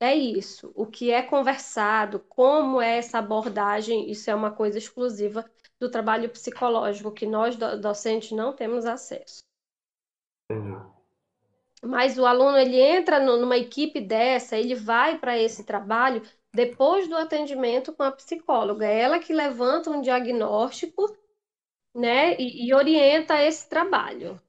é 0.00 0.14
isso. 0.14 0.72
O 0.74 0.86
que 0.86 1.10
é 1.10 1.22
conversado, 1.22 2.20
como 2.28 2.80
é 2.80 2.98
essa 2.98 3.18
abordagem, 3.18 4.10
isso 4.10 4.30
é 4.30 4.34
uma 4.34 4.50
coisa 4.50 4.78
exclusiva 4.78 5.50
do 5.80 5.90
trabalho 5.90 6.30
psicológico 6.30 7.12
que 7.12 7.26
nós 7.26 7.56
do- 7.56 7.80
docentes 7.80 8.32
não 8.32 8.54
temos 8.54 8.86
acesso. 8.86 9.42
Entendi. 10.50 10.76
Mas 11.82 12.18
o 12.18 12.26
aluno 12.26 12.56
ele 12.58 12.78
entra 12.80 13.18
numa 13.20 13.56
equipe 13.56 14.00
dessa, 14.00 14.56
ele 14.56 14.74
vai 14.74 15.18
para 15.18 15.38
esse 15.38 15.64
trabalho 15.64 16.22
depois 16.52 17.08
do 17.08 17.16
atendimento 17.16 17.92
com 17.92 18.02
a 18.02 18.12
psicóloga. 18.12 18.86
É 18.86 19.00
ela 19.00 19.18
que 19.18 19.32
levanta 19.32 19.90
um 19.90 20.00
diagnóstico, 20.00 21.16
né, 21.94 22.36
e, 22.38 22.66
e 22.68 22.74
orienta 22.74 23.42
esse 23.42 23.68
trabalho. 23.68 24.40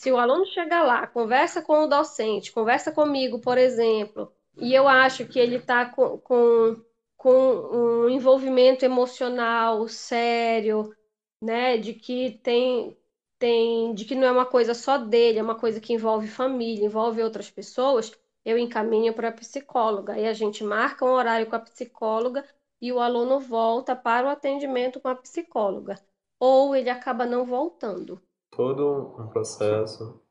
Se 0.00 0.10
o 0.10 0.16
aluno 0.16 0.46
chega 0.46 0.82
lá, 0.82 1.06
conversa 1.06 1.60
com 1.60 1.84
o 1.84 1.86
docente, 1.86 2.52
conversa 2.52 2.90
comigo, 2.90 3.38
por 3.38 3.58
exemplo, 3.58 4.32
e 4.56 4.72
eu 4.72 4.88
acho 4.88 5.26
que 5.26 5.38
ele 5.38 5.56
está 5.56 5.84
com, 5.84 6.16
com, 6.16 6.82
com 7.18 7.30
um 7.70 8.08
envolvimento 8.08 8.82
emocional 8.82 9.86
sério, 9.88 10.90
né, 11.38 11.76
de 11.76 11.92
que 11.92 12.40
tem, 12.42 12.96
tem, 13.38 13.92
de 13.92 14.06
que 14.06 14.14
não 14.14 14.26
é 14.26 14.32
uma 14.32 14.46
coisa 14.46 14.72
só 14.72 14.96
dele, 14.96 15.38
é 15.38 15.42
uma 15.42 15.58
coisa 15.58 15.78
que 15.78 15.92
envolve 15.92 16.28
família, 16.28 16.86
envolve 16.86 17.22
outras 17.22 17.50
pessoas, 17.50 18.10
eu 18.42 18.56
encaminho 18.56 19.12
para 19.12 19.28
a 19.28 19.32
psicóloga. 19.32 20.14
Aí 20.14 20.26
a 20.26 20.32
gente 20.32 20.64
marca 20.64 21.04
um 21.04 21.10
horário 21.10 21.46
com 21.46 21.56
a 21.56 21.60
psicóloga 21.60 22.42
e 22.80 22.90
o 22.90 23.00
aluno 23.00 23.38
volta 23.38 23.94
para 23.94 24.28
o 24.28 24.30
atendimento 24.30 24.98
com 24.98 25.08
a 25.08 25.14
psicóloga. 25.14 26.00
Ou 26.40 26.74
ele 26.74 26.88
acaba 26.88 27.26
não 27.26 27.44
voltando. 27.44 28.18
Todo 28.52 29.16
um 29.18 29.28
processo 29.28 30.22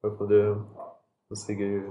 para 0.00 0.10
poder 0.12 0.56
conseguir 1.28 1.84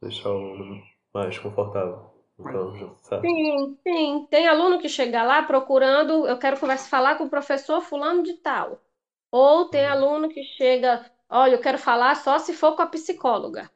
deixar 0.00 0.30
o 0.30 0.36
aluno 0.36 0.82
mais 1.14 1.38
confortável. 1.38 2.10
Então, 2.38 2.96
certo? 3.02 3.24
Sim, 3.24 3.78
sim. 3.86 4.26
Tem 4.30 4.48
aluno 4.48 4.78
que 4.80 4.88
chega 4.88 5.22
lá 5.22 5.42
procurando, 5.42 6.26
eu 6.26 6.38
quero 6.38 6.58
conversar, 6.58 6.88
falar 6.88 7.16
com 7.16 7.24
o 7.24 7.30
professor 7.30 7.80
fulano 7.80 8.22
de 8.22 8.34
tal. 8.34 8.80
Ou 9.32 9.68
tem 9.70 9.86
aluno 9.86 10.28
que 10.28 10.42
chega, 10.44 11.04
olha, 11.28 11.54
eu 11.56 11.60
quero 11.60 11.78
falar 11.78 12.14
só 12.16 12.38
se 12.38 12.52
for 12.54 12.76
com 12.76 12.82
a 12.82 12.86
psicóloga. 12.86 13.70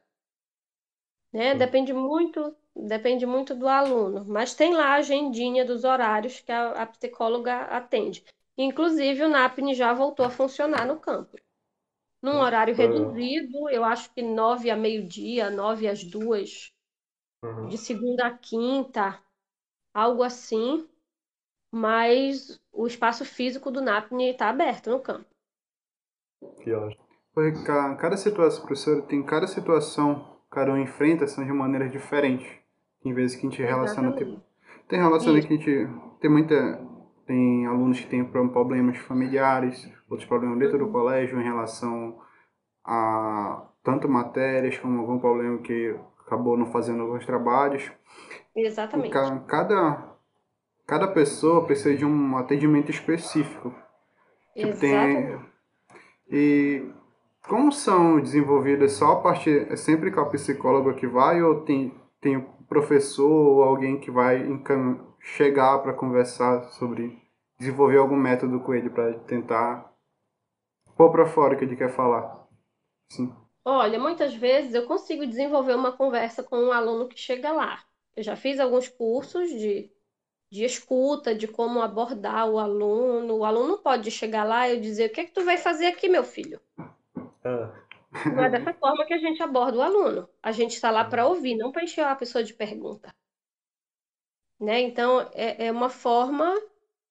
Né? 1.33 1.53
Depende 1.55 1.91
muito, 1.93 2.55
depende 2.75 3.25
muito 3.25 3.53
do 3.55 3.67
aluno. 3.67 4.23
Mas 4.25 4.53
tem 4.55 4.73
lá 4.73 4.89
a 4.89 4.95
agendinha 4.95 5.65
dos 5.65 5.83
horários 5.83 6.39
que 6.39 6.51
a, 6.51 6.71
a 6.71 6.85
psicóloga 6.85 7.61
atende. 7.63 8.23
Inclusive, 8.57 9.23
o 9.25 9.29
NAPNE 9.29 9.73
já 9.75 9.93
voltou 9.93 10.25
a 10.25 10.29
funcionar 10.29 10.85
no 10.87 10.99
campus. 10.99 11.41
Num 12.21 12.37
horário 12.39 12.75
Legal. 12.77 13.15
reduzido, 13.15 13.69
eu 13.69 13.83
acho 13.85 14.13
que 14.13 14.21
nove 14.23 14.71
a 14.71 14.77
meio-dia, 14.77 15.49
nove 15.51 15.87
às 15.87 16.03
duas, 16.03 16.71
Uhum. 17.43 17.69
de 17.69 17.77
segunda 17.77 18.27
a 18.27 18.37
quinta, 18.37 19.21
algo 19.93 20.23
assim. 20.23 20.87
Mas 21.71 22.61
o 22.71 22.87
espaço 22.87 23.25
físico 23.25 23.71
do 23.71 23.81
NAPNE 23.81 24.31
está 24.31 24.49
aberto 24.49 24.89
no 24.91 25.01
campo. 25.01 25.29
Que 26.61 26.71
ótimo. 26.73 27.03
Porque 27.33 27.63
ca- 27.63 27.95
cada 27.95 28.17
situação, 28.17 28.65
professor, 28.65 29.01
tem 29.03 29.23
cada 29.23 29.47
situação, 29.47 30.37
cada 30.51 30.71
um 30.71 30.77
enfrenta 30.77 31.27
são 31.27 31.43
de 31.45 31.51
maneiras 31.51 31.91
diferentes. 31.91 32.47
Em 33.03 33.13
vezes 33.13 33.35
que 33.35 33.45
a 33.47 33.49
gente 33.49 33.61
relaciona, 33.61 34.11
tipo, 34.13 34.31
Exatamente. 34.31 34.43
tem 34.87 34.99
relação 34.99 35.33
que 35.33 35.53
a 35.53 35.57
gente 35.57 35.87
tem 36.21 36.29
muita 36.31 36.79
tem 37.25 37.65
alunos 37.65 37.99
que 37.99 38.07
têm 38.07 38.23
pro- 38.23 38.49
problemas 38.49 38.97
familiares, 38.97 39.89
outros 40.09 40.27
problemas 40.27 40.59
dentro 40.59 40.77
do 40.77 40.85
Uhum. 40.85 40.91
colégio 40.91 41.39
em 41.39 41.43
relação 41.43 42.19
a 42.85 43.65
tanto 43.83 44.07
matérias 44.09 44.77
como 44.77 44.99
algum 44.99 45.19
problema 45.19 45.57
que 45.59 45.95
acabou 46.25 46.57
não 46.57 46.65
fazendo 46.67 47.01
alguns 47.03 47.25
trabalhos. 47.25 47.91
Exatamente. 48.55 49.09
ca- 49.11 49.39
cada 49.47 50.13
cada 50.85 51.07
pessoa 51.07 51.65
precisa 51.65 51.95
de 51.95 52.05
um 52.05 52.37
atendimento 52.37 52.91
específico. 52.91 53.73
Tipo, 54.55 54.77
tem 54.79 54.91
Exatamente. 54.93 55.45
e 56.29 56.85
como 57.47 57.71
são 57.71 58.19
desenvolvidas 58.19 58.93
só 58.93 59.13
a 59.13 59.21
parte 59.21 59.49
é 59.49 59.75
sempre 59.75 60.11
com 60.11 60.19
a 60.21 60.25
psicóloga 60.25 60.93
que 60.93 61.07
vai 61.07 61.41
ou 61.41 61.61
tem 61.61 61.93
tem 62.21 62.37
o 62.37 62.43
professor 62.69 63.29
ou 63.29 63.63
alguém 63.63 63.99
que 63.99 64.09
vai 64.11 64.45
encam- 64.47 64.99
chegar 65.23 65.79
para 65.79 65.93
conversar 65.95 66.65
sobre 66.73 67.19
desenvolver 67.57 67.97
algum 67.97 68.15
método 68.17 68.59
com 68.61 68.75
ele 68.75 68.91
para 68.91 69.19
tentar 69.21 69.91
pôr 70.97 71.11
para 71.11 71.25
fora 71.27 71.53
o 71.53 71.57
que 71.57 71.65
ele 71.65 71.75
quer 71.75 71.89
falar. 71.91 72.47
Sim. 73.11 73.33
Olha, 73.65 73.99
muitas 73.99 74.33
vezes 74.33 74.73
eu 74.73 74.85
consigo 74.87 75.25
desenvolver 75.27 75.75
uma 75.75 75.91
conversa 75.91 76.41
com 76.43 76.57
um 76.57 76.71
aluno 76.71 77.07
que 77.09 77.19
chega 77.19 77.51
lá. 77.51 77.83
Eu 78.15 78.23
já 78.23 78.35
fiz 78.37 78.57
alguns 78.59 78.87
cursos 78.87 79.49
de, 79.49 79.91
de 80.51 80.63
escuta, 80.65 81.35
de 81.35 81.47
como 81.47 81.81
abordar 81.81 82.49
o 82.49 82.59
aluno. 82.59 83.37
O 83.37 83.45
aluno 83.45 83.79
pode 83.79 84.11
chegar 84.11 84.43
lá 84.45 84.69
e 84.69 84.75
eu 84.75 84.81
dizer: 84.81 85.09
O 85.09 85.13
que 85.13 85.21
é 85.21 85.25
que 85.25 85.33
tu 85.33 85.45
vai 85.45 85.57
fazer 85.57 85.87
aqui, 85.87 86.09
meu 86.09 86.23
filho? 86.23 86.61
É, 87.43 87.83
Não 88.33 88.43
é 88.43 88.49
dessa 88.49 88.73
forma 88.73 89.05
que 89.05 89.13
a 89.13 89.17
gente 89.17 89.41
aborda 89.41 89.77
o 89.77 89.81
aluno. 89.81 90.29
A 90.41 90.51
gente 90.51 90.71
está 90.73 90.91
lá 90.91 91.05
para 91.05 91.25
ouvir, 91.27 91.55
não 91.55 91.71
para 91.71 91.83
encher 91.83 92.03
a 92.05 92.15
pessoa 92.15 92.43
de 92.43 92.53
pergunta. 92.53 93.13
Né? 94.63 94.81
Então, 94.81 95.21
é, 95.33 95.67
é 95.67 95.71
uma 95.71 95.89
forma 95.89 96.53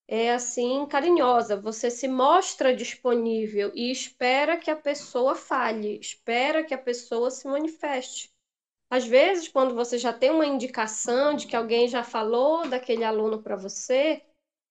é 0.09 0.33
assim 0.33 0.87
carinhosa. 0.87 1.57
Você 1.61 1.91
se 1.91 2.09
mostra 2.09 2.75
disponível 2.75 3.73
e 3.75 3.91
espera 3.93 4.59
que 4.59 4.71
a 4.71 4.77
pessoa 4.77 5.35
fale, 5.35 5.99
espera 6.01 6.65
que 6.65 6.75
a 6.75 6.79
pessoa 6.79 7.31
se 7.31 7.47
manifeste. 7.49 8.31
Às 8.91 9.07
vezes, 9.07 9.49
quando 9.49 9.75
você 9.75 9.99
já 9.99 10.12
tem 10.12 10.31
uma 10.31 10.47
indicação 10.47 11.35
de 11.35 11.47
que 11.47 11.57
alguém 11.57 11.88
já 11.88 12.05
falou 12.05 12.69
daquele 12.69 13.05
aluno 13.05 13.43
para 13.43 13.57
você, 13.57 14.21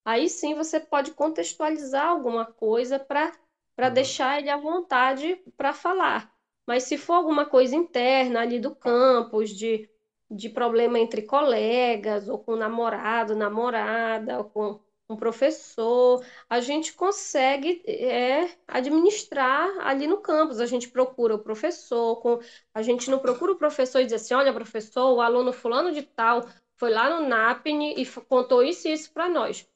aí 0.05 0.29
sim 0.29 0.55
você 0.55 0.79
pode 0.79 1.13
contextualizar 1.13 2.07
alguma 2.07 2.45
coisa 2.55 2.99
para 2.99 3.31
para 3.75 3.89
deixar 3.89 4.39
ele 4.39 4.49
à 4.49 4.57
vontade 4.57 5.35
para 5.57 5.73
falar. 5.73 6.27
Mas 6.67 6.83
se 6.83 6.97
for 6.97 7.13
alguma 7.13 7.45
coisa 7.45 7.75
interna 7.75 8.41
ali 8.41 8.59
do 8.59 8.75
campus, 8.75 9.49
de, 9.51 9.89
de 10.31 10.49
problema 10.49 10.97
entre 10.97 11.23
colegas, 11.23 12.29
ou 12.29 12.39
com 12.39 12.55
namorado, 12.55 13.35
namorada, 13.35 14.37
ou 14.37 14.43
com 14.45 14.79
um 15.11 15.15
professor, 15.15 16.23
a 16.49 16.61
gente 16.61 16.93
consegue 16.93 17.83
é, 17.85 18.49
administrar 18.67 19.69
ali 19.81 20.07
no 20.07 20.17
campus. 20.17 20.59
A 20.59 20.65
gente 20.65 20.89
procura 20.89 21.35
o 21.35 21.39
professor, 21.39 22.15
com, 22.21 22.39
a 22.73 22.81
gente 22.81 23.11
não 23.11 23.19
procura 23.19 23.51
o 23.51 23.57
professor 23.57 23.99
e 23.99 24.05
diz 24.05 24.13
assim: 24.13 24.33
olha, 24.33 24.53
professor, 24.53 25.13
o 25.13 25.21
aluno 25.21 25.51
fulano 25.51 25.91
de 25.91 26.01
tal 26.01 26.45
foi 26.75 26.91
lá 26.91 27.09
no 27.09 27.27
NAPNE 27.27 28.01
e 28.01 28.05
contou 28.05 28.63
isso 28.63 28.87
e 28.87 28.93
isso 28.93 29.11
para 29.11 29.29
nós. 29.29 29.67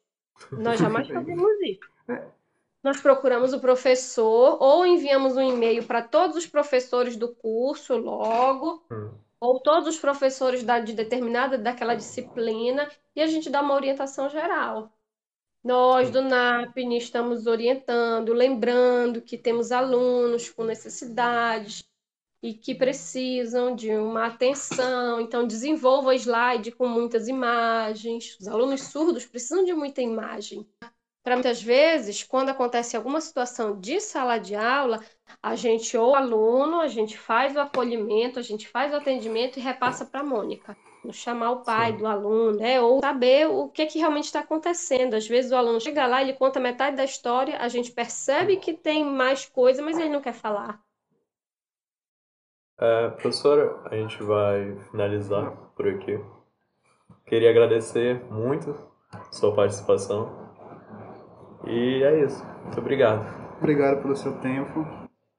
Nós 0.52 0.80
jamais 0.80 1.08
fazemos 1.12 1.52
isso. 1.62 1.96
Nós 2.82 3.02
procuramos 3.02 3.52
o 3.52 3.60
professor 3.60 4.62
ou 4.62 4.86
enviamos 4.86 5.36
um 5.36 5.41
e-mail 5.41 5.84
para 5.84 6.02
todos 6.02 6.38
os 6.38 6.46
professores 6.46 7.15
do 7.15 7.28
curso 7.28 7.98
logo, 7.98 8.84
hum, 8.91 9.10
ou 9.39 9.60
todos 9.60 9.88
os 9.88 10.00
professores 10.00 10.63
da, 10.63 10.80
de 10.80 10.93
determinada 10.93 11.58
daquela 11.58 11.95
disciplina, 11.95 12.89
e 13.15 13.21
a 13.21 13.28
gente 13.28 13.50
dá 13.50 13.62
uma 13.62 13.74
orientação 13.76 14.30
geral. 14.30 14.91
Nós 15.63 16.12
do 16.12 16.21
NAPNE 16.21 16.98
estamos 16.98 17.48
orientando, 17.48 18.34
lembrando 18.34 19.21
que 19.21 19.38
temos 19.38 19.71
alunos 19.71 20.50
com 20.50 20.63
necessidades 20.63 21.84
e 22.41 22.54
que 22.54 22.76
precisam 22.76 23.76
de 23.76 23.89
uma 23.91 24.28
atenção, 24.28 25.19
então 25.19 25.48
desenvolva 25.48 26.13
slide 26.13 26.71
com 26.71 26.88
muitas 26.88 27.28
imagens. 27.28 28.38
Os 28.39 28.48
alunos 28.48 28.82
surdos 28.82 29.26
precisam 29.26 29.65
de 29.65 29.74
muita 29.74 30.02
imagem. 30.04 30.67
Para 31.26 31.38
muitas 31.38 31.60
vezes, 31.60 32.22
quando 32.22 32.50
acontece 32.50 32.96
alguma 32.96 33.20
situação 33.20 33.80
de 33.80 34.00
sala 34.00 34.38
de 34.38 34.54
aula, 34.56 35.00
a 35.42 35.56
gente 35.56 35.98
ou 35.98 36.12
o 36.12 36.16
aluno, 36.16 36.80
a 36.82 36.88
gente 36.88 37.18
faz 37.18 37.56
o 37.56 37.60
acolhimento, 37.60 38.38
a 38.38 38.44
gente 38.44 38.68
faz 38.68 38.94
o 38.94 38.98
atendimento 38.98 39.58
e 39.58 39.60
repassa 39.60 40.06
para 40.06 40.20
a 40.20 40.24
Mônica. 40.24 40.78
Chamar 41.12 41.50
o 41.50 41.64
pai 41.64 41.94
Sim. 41.94 41.98
do 41.98 42.06
aluno, 42.06 42.58
né? 42.58 42.80
Ou 42.80 43.00
saber 43.00 43.48
o 43.48 43.68
que, 43.70 43.88
que 43.88 43.98
realmente 43.98 44.26
está 44.26 44.42
acontecendo. 44.42 45.16
Às 45.16 45.28
vezes 45.28 45.52
o 45.52 45.56
aluno 45.56 45.82
chega 45.82 46.06
lá, 46.06 46.22
ele 46.22 46.34
conta 46.34 46.60
metade 46.60 46.96
da 46.96 47.04
história, 47.04 47.58
a 47.58 47.68
gente 47.70 47.92
percebe 47.92 48.58
que 48.58 48.74
tem 48.74 49.04
mais 49.04 49.48
coisa, 49.48 49.82
mas 49.82 49.98
ele 49.98 50.10
não 50.10 50.22
quer 50.22 50.34
falar. 50.34 50.80
É, 52.80 53.10
professora, 53.10 53.82
a 53.86 53.96
gente 53.96 54.22
vai 54.22 54.76
finalizar 54.92 55.52
por 55.76 55.88
aqui. 55.88 56.24
Queria 57.26 57.50
agradecer 57.50 58.24
muito 58.32 58.76
sua 59.32 59.56
participação. 59.56 60.45
E 61.65 62.04
é 62.04 62.23
isso. 62.23 62.45
Muito 62.63 62.80
obrigado. 62.80 63.25
Obrigado 63.58 64.01
pelo 64.01 64.15
seu 64.15 64.38
tempo. 64.39 64.88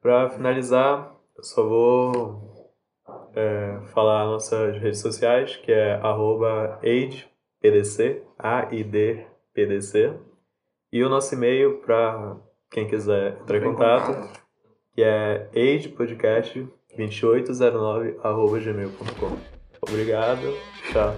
Para 0.00 0.30
finalizar, 0.30 1.12
eu 1.36 1.42
só 1.42 1.66
vou 1.66 2.70
é, 3.34 3.80
falar 3.92 4.24
nossas 4.24 4.78
redes 4.78 5.00
sociais, 5.00 5.56
que 5.56 5.72
é 5.72 5.94
arroba 5.94 6.78
aidpdc, 6.82 8.22
A-I-D-P-D-C, 8.38 10.14
e 10.92 11.02
o 11.04 11.08
nosso 11.08 11.34
e-mail 11.34 11.78
para 11.78 12.36
quem 12.70 12.86
quiser 12.86 13.38
entrar 13.40 13.58
em 13.58 13.64
contato, 13.64 14.12
que 14.94 15.02
é 15.02 15.48
aidpodcast2809 15.54 18.18
arroba 18.22 18.58
gmail.com. 18.58 19.36
Obrigado, 19.82 20.54
tchau. 20.90 21.14